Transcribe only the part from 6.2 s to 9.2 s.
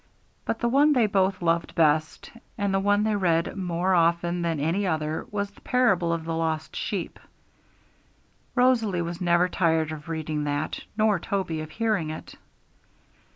the Lost Sheep. Rosalie